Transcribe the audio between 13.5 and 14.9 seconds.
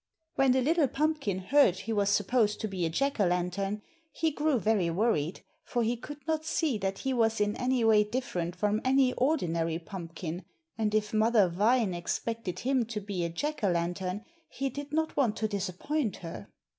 o' lantern, he